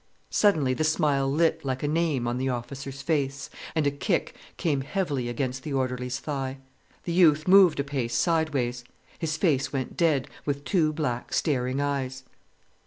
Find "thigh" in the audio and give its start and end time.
6.17-6.57